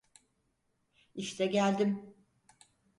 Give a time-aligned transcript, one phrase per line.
[1.15, 2.15] İşte geldim.